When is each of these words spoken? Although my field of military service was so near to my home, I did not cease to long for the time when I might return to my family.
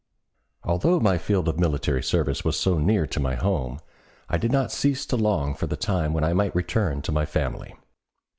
Although 0.63 0.99
my 0.99 1.19
field 1.19 1.47
of 1.47 1.59
military 1.59 2.01
service 2.01 2.43
was 2.43 2.59
so 2.59 2.79
near 2.79 3.05
to 3.05 3.19
my 3.19 3.35
home, 3.35 3.79
I 4.29 4.39
did 4.39 4.51
not 4.51 4.71
cease 4.71 5.05
to 5.05 5.15
long 5.15 5.53
for 5.53 5.67
the 5.67 5.77
time 5.77 6.11
when 6.11 6.23
I 6.23 6.33
might 6.33 6.55
return 6.55 7.03
to 7.03 7.11
my 7.11 7.27
family. 7.27 7.75